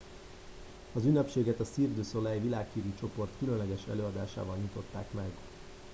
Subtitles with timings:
[0.93, 5.29] az ünnepséget a cirque du soleil világhírű csoport különleges előadásával nyitották meg